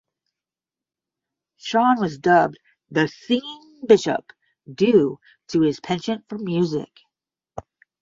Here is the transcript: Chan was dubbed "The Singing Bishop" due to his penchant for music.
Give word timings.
Chan 1.59 1.99
was 2.01 2.17
dubbed 2.17 2.57
"The 2.89 3.07
Singing 3.07 3.81
Bishop" 3.87 4.33
due 4.73 5.19
to 5.49 5.61
his 5.61 5.79
penchant 5.79 6.27
for 6.27 6.39
music. 6.39 7.01